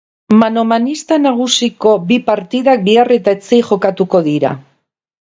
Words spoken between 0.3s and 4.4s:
Manomanista nagusiko bi partidak bihar eta etzi jokatuko